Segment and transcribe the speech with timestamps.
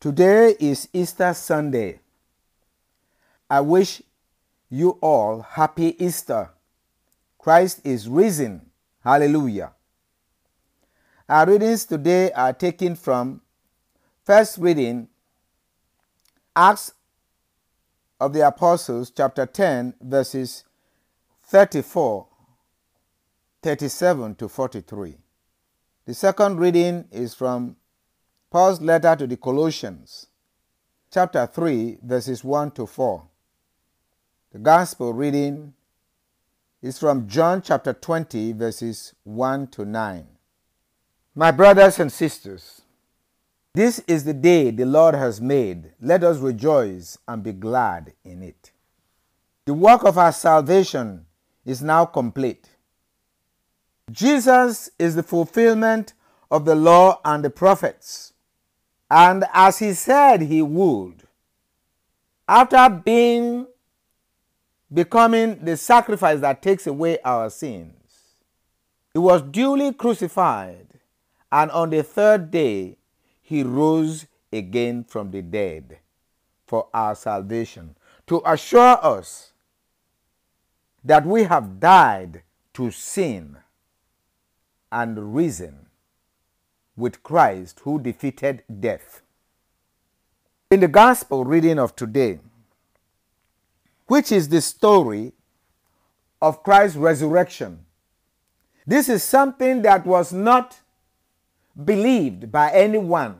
[0.00, 2.00] Today is Easter Sunday.
[3.50, 4.00] I wish
[4.70, 6.48] you all happy Easter.
[7.38, 8.70] Christ is risen.
[9.04, 9.72] Hallelujah.
[11.28, 13.42] Our readings today are taken from
[14.24, 15.08] first reading
[16.56, 16.94] Acts
[18.18, 20.64] of the Apostles chapter 10 verses
[21.42, 22.26] 34
[23.62, 25.18] 37 to 43.
[26.06, 27.76] The second reading is from
[28.50, 30.26] Paul's letter to the Colossians,
[31.14, 33.22] chapter 3, verses 1 to 4.
[34.50, 35.74] The gospel reading
[36.82, 40.26] is from John chapter 20, verses 1 to 9.
[41.36, 42.82] My brothers and sisters,
[43.72, 45.92] this is the day the Lord has made.
[46.00, 48.72] Let us rejoice and be glad in it.
[49.64, 51.26] The work of our salvation
[51.64, 52.68] is now complete.
[54.10, 56.14] Jesus is the fulfillment
[56.50, 58.32] of the law and the prophets.
[59.10, 61.24] And as he said he would,
[62.46, 63.66] after being
[64.92, 67.94] becoming the sacrifice that takes away our sins,
[69.12, 70.86] he was duly crucified,
[71.50, 72.96] and on the third day
[73.42, 75.98] he rose again from the dead
[76.66, 77.96] for our salvation,
[78.28, 79.52] to assure us
[81.02, 82.42] that we have died
[82.74, 83.56] to sin
[84.92, 85.86] and risen
[87.00, 89.22] with Christ who defeated death.
[90.70, 92.38] In the gospel reading of today,
[94.06, 95.32] which is the story
[96.40, 97.86] of Christ's resurrection,
[98.86, 100.78] this is something that was not
[101.84, 103.36] believed by anyone.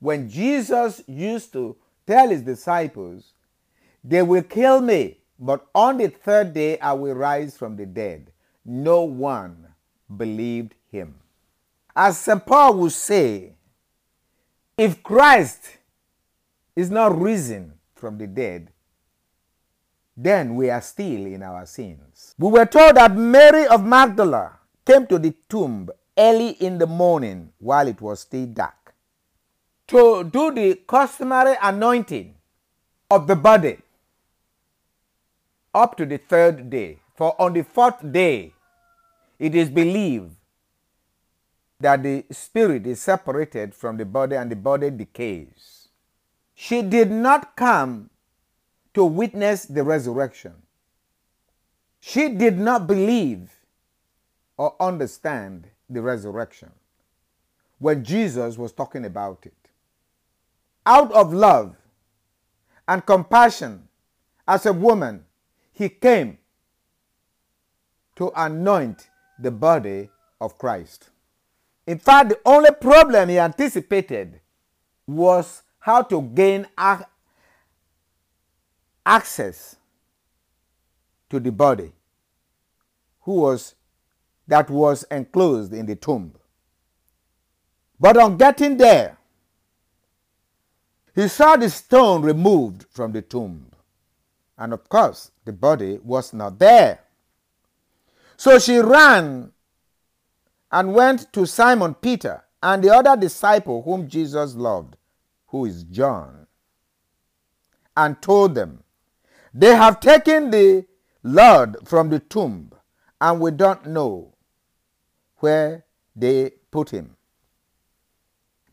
[0.00, 3.32] When Jesus used to tell his disciples,
[4.02, 8.32] They will kill me, but on the third day I will rise from the dead.
[8.64, 9.66] No one
[10.16, 11.20] believed him.
[11.94, 12.44] As St.
[12.44, 13.54] Paul would say,
[14.76, 15.78] if Christ
[16.76, 18.72] is not risen from the dead,
[20.16, 22.34] then we are still in our sins.
[22.38, 27.52] We were told that Mary of Magdala came to the tomb early in the morning
[27.58, 28.94] while it was still dark
[29.88, 32.34] to do the customary anointing
[33.10, 33.76] of the body
[35.74, 36.98] up to the third day.
[37.16, 38.54] For on the fourth day,
[39.38, 40.36] it is believed
[41.80, 45.88] that the spirit is separated from the body and the body decays.
[46.54, 48.10] She did not come
[48.94, 50.54] to witness the resurrection.
[52.00, 53.50] She did not believe
[54.56, 56.70] or understand the resurrection
[57.78, 59.54] when Jesus was talking about it.
[60.84, 61.76] Out of love
[62.86, 63.88] and compassion,
[64.46, 65.24] as a woman,
[65.72, 66.38] he came
[68.16, 69.08] to anoint
[69.38, 70.10] the body
[70.40, 71.08] of Christ.
[71.90, 74.38] In fact, the only problem he anticipated
[75.08, 77.02] was how to gain ac-
[79.04, 79.74] access
[81.30, 81.90] to the body
[83.22, 83.74] who was
[84.46, 86.32] that was enclosed in the tomb.
[87.98, 89.18] But on getting there,
[91.12, 93.66] he saw the stone removed from the tomb.
[94.56, 97.00] And of course, the body was not there.
[98.36, 99.50] So she ran
[100.72, 104.96] and went to Simon Peter and the other disciple whom Jesus loved,
[105.48, 106.46] who is John,
[107.96, 108.82] and told them,
[109.52, 110.86] They have taken the
[111.22, 112.72] Lord from the tomb,
[113.20, 114.34] and we don't know
[115.38, 117.16] where they put him.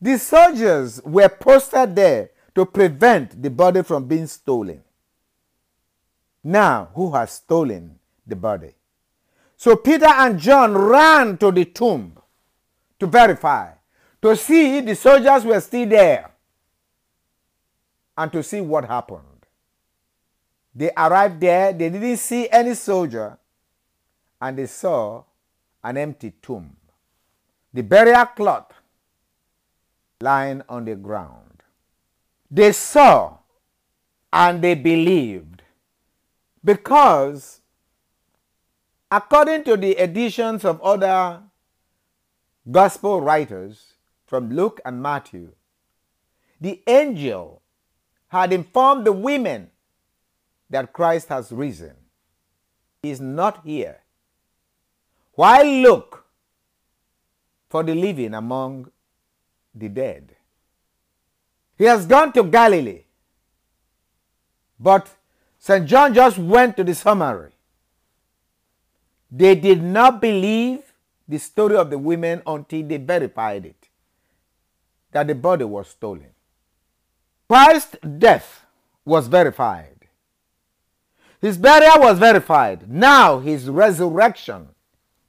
[0.00, 4.82] The soldiers were posted there to prevent the body from being stolen.
[6.44, 8.74] Now, who has stolen the body?
[9.58, 12.16] So Peter and John ran to the tomb
[13.00, 13.72] to verify,
[14.22, 16.30] to see the soldiers were still there,
[18.16, 19.24] and to see what happened.
[20.72, 23.36] They arrived there, they didn't see any soldier,
[24.40, 25.24] and they saw
[25.82, 26.76] an empty tomb.
[27.74, 28.72] The burial cloth
[30.20, 31.64] lying on the ground.
[32.48, 33.38] They saw
[34.32, 35.62] and they believed
[36.64, 37.57] because
[39.10, 41.42] According to the editions of other
[42.70, 43.94] gospel writers
[44.26, 45.52] from Luke and Matthew,
[46.60, 47.62] the angel
[48.28, 49.70] had informed the women
[50.68, 51.94] that Christ has risen.
[53.02, 54.00] He is not here.
[55.32, 56.26] Why look
[57.70, 58.90] for the living among
[59.74, 60.34] the dead?
[61.78, 63.04] He has gone to Galilee.
[64.78, 65.08] But
[65.58, 65.86] St.
[65.86, 67.52] John just went to the summary.
[69.30, 70.80] They did not believe
[71.28, 73.88] the story of the women until they verified it.
[75.12, 76.30] that the body was stolen.
[77.48, 78.66] Christ's death
[79.04, 79.96] was verified.
[81.40, 82.90] His burial was verified.
[82.90, 84.68] Now his resurrection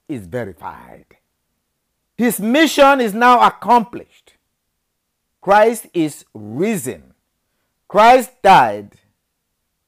[0.08, 1.06] is verified.
[2.18, 4.34] His mission is now accomplished.
[5.42, 7.14] Christ is risen.
[7.88, 8.96] Christ died.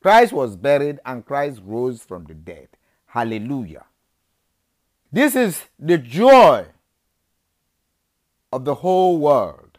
[0.01, 2.69] Christ was buried and Christ rose from the dead.
[3.07, 3.85] Hallelujah.
[5.11, 6.67] This is the joy
[8.51, 9.77] of the whole world.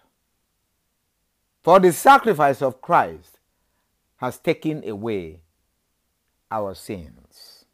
[1.62, 3.38] For the sacrifice of Christ
[4.16, 5.40] has taken away
[6.50, 7.64] our sins.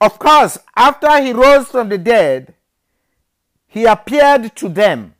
[0.00, 2.54] Of course, after he rose from the dead,
[3.66, 5.14] he appeared to them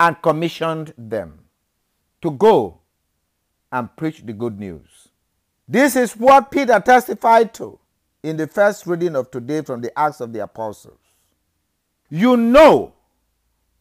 [0.00, 1.44] and commissioned them
[2.20, 2.80] to go
[3.70, 5.08] and preach the good news.
[5.68, 7.78] This is what Peter testified to
[8.22, 10.98] in the first reading of today from the Acts of the Apostles.
[12.08, 12.94] You know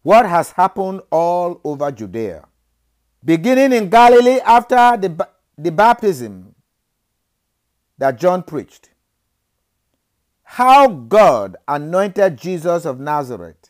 [0.03, 2.45] what has happened all over Judea,
[3.23, 5.27] beginning in Galilee after the,
[5.57, 6.55] the baptism
[7.97, 8.89] that John preached.
[10.43, 13.69] How God anointed Jesus of Nazareth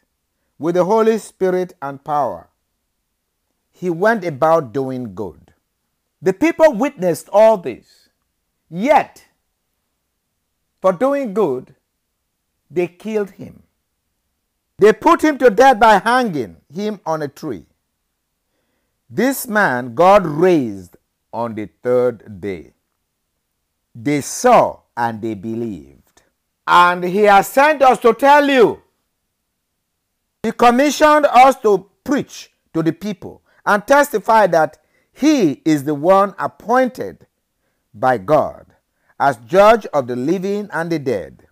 [0.58, 2.50] with the Holy Spirit and power.
[3.72, 5.54] He went about doing good.
[6.22, 8.10] The people witnessed all this.
[8.70, 9.26] Yet,
[10.82, 11.76] for doing good,
[12.70, 13.64] they killed him.
[14.80, 17.66] They put him to death by hanging him on a tree.
[19.10, 20.98] This man God raised
[21.32, 22.74] on the third day.
[23.94, 26.24] They saw and they believed.
[26.66, 28.82] And he has sent us to tell you.
[30.42, 34.80] He commissioned us to preach to the people and testify that
[35.12, 37.28] he is the one appointed
[37.94, 38.71] by God
[39.22, 41.46] as judge of the living and the dead.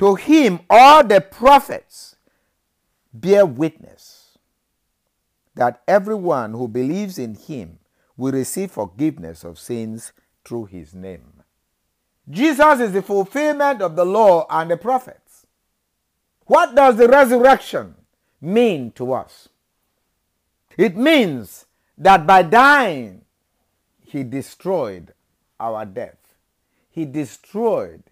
[0.00, 2.16] To him, all the prophets
[3.14, 4.36] bear witness
[5.54, 7.78] that everyone who believes in him
[8.16, 10.12] will receive forgiveness of sins
[10.44, 11.44] through his name.
[12.28, 15.46] Jesus is the fulfillment of the law and the prophets.
[16.46, 17.94] What does the resurrection
[18.40, 19.48] mean to us?
[20.76, 21.66] It means
[21.96, 23.26] that by dying,
[24.04, 25.14] he destroyed
[25.60, 26.16] our death.
[26.92, 28.02] He destroyed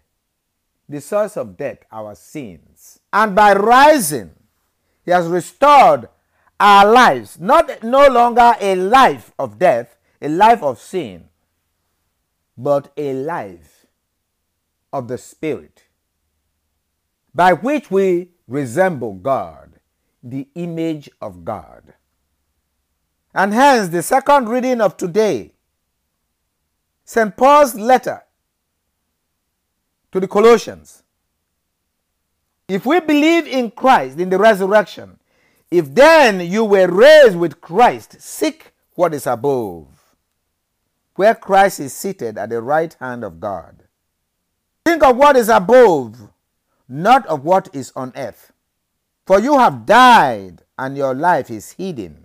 [0.88, 2.98] the source of death, our sins.
[3.12, 4.30] And by rising,
[5.04, 6.08] he has restored
[6.58, 11.28] our lives, not no longer a life of death, a life of sin,
[12.56, 13.86] but a life
[14.92, 15.84] of the Spirit,
[17.34, 19.78] by which we resemble God,
[20.22, 21.92] the image of God.
[23.34, 25.52] And hence, the second reading of today,
[27.04, 27.36] St.
[27.36, 28.22] Paul's letter
[30.12, 31.02] to the Colossians.
[32.68, 35.18] If we believe in Christ, in the resurrection,
[35.70, 40.00] if then you were raised with Christ, seek what is above
[41.20, 43.82] where Christ is seated at the right hand of God.
[44.86, 46.30] Think of what is above,
[46.88, 48.54] not of what is on earth.
[49.26, 52.24] For you have died, and your life is hidden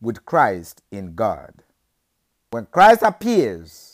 [0.00, 1.62] with Christ in God.
[2.50, 3.91] When Christ appears,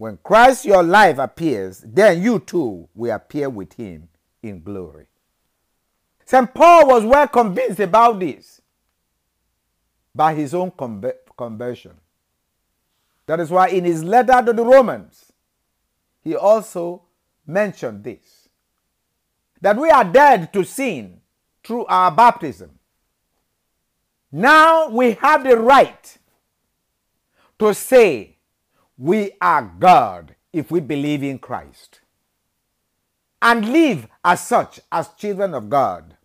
[0.00, 4.08] when Christ your life appears, then you too will appear with him
[4.42, 5.08] in glory.
[6.24, 6.54] St.
[6.54, 8.62] Paul was well convinced about this
[10.14, 10.72] by his own
[11.36, 11.92] conversion.
[13.26, 15.32] That is why in his letter to the Romans,
[16.24, 17.02] he also
[17.46, 18.48] mentioned this
[19.60, 21.20] that we are dead to sin
[21.62, 22.70] through our baptism.
[24.32, 26.16] Now we have the right
[27.58, 28.38] to say
[29.00, 32.00] we are God if we believe in Christ
[33.40, 36.18] and live as such as children of God.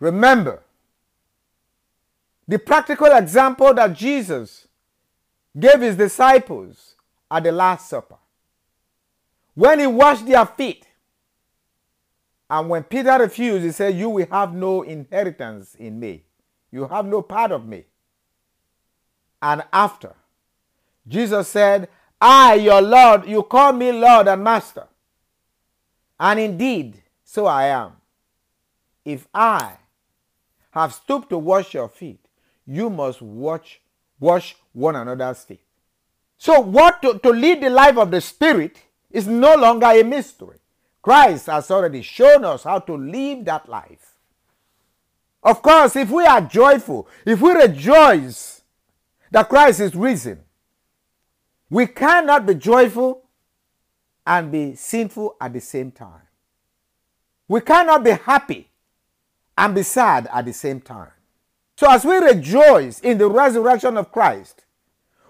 [0.00, 0.62] Remember,
[2.48, 4.66] the practical example that Jesus
[5.58, 6.94] gave his disciples
[7.30, 8.16] at the Last Supper.
[9.54, 10.86] When he washed their feet,
[12.48, 16.24] and when Peter refused, he said, You will have no inheritance in me.
[16.70, 17.84] You have no part of me.
[19.42, 20.14] And after,
[21.06, 21.88] Jesus said,
[22.20, 24.86] I, your Lord, you call me Lord and Master.
[26.18, 27.92] And indeed, so I am.
[29.04, 29.72] If I
[30.70, 32.20] have stooped to wash your feet,
[32.66, 33.80] you must watch
[34.20, 35.64] wash one another's feet.
[36.38, 38.78] So, what to, to lead the life of the Spirit
[39.10, 40.58] is no longer a mystery.
[41.02, 44.14] Christ has already shown us how to live that life.
[45.42, 48.62] Of course, if we are joyful, if we rejoice
[49.32, 50.40] that Christ is risen,
[51.72, 53.22] we cannot be joyful
[54.26, 56.28] and be sinful at the same time.
[57.48, 58.68] We cannot be happy
[59.56, 61.12] and be sad at the same time.
[61.78, 64.66] So, as we rejoice in the resurrection of Christ,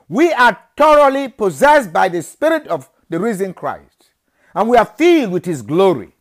[0.09, 4.11] we are thoroughly possessed by the Spirit of the risen Christ,
[4.53, 6.17] and we are filled with His glory.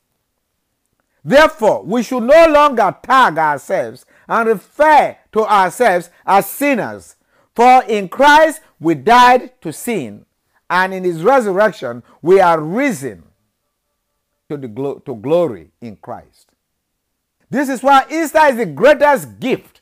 [1.26, 7.16] Therefore, we should no longer tag ourselves and refer to ourselves as sinners,
[7.62, 10.26] for in Christ we died to sin,
[10.68, 13.22] and in His resurrection we are risen
[14.50, 16.50] to, the glo- to glory in Christ.
[17.52, 19.82] This is why Easter is the greatest gift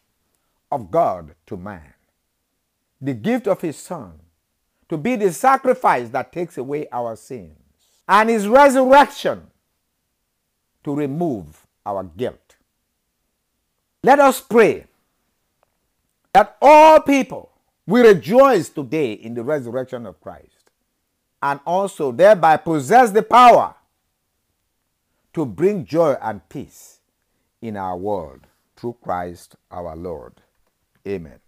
[0.69, 1.93] of God to man.
[2.99, 4.19] The gift of his Son
[4.89, 7.55] to be the sacrifice that takes away our sins,
[8.09, 9.43] and his resurrection
[10.83, 12.57] to remove our guilt.
[14.03, 14.87] Let us pray
[16.33, 17.48] that all people
[17.89, 20.71] will rejoice today in the resurrection of Christ
[21.41, 23.75] and also thereby possess the power
[25.33, 26.99] to bring joy and peace
[27.61, 28.41] in our world
[28.75, 30.41] through Christ our Lord.
[31.07, 31.39] Amen.